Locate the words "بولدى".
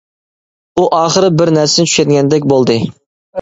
2.55-2.81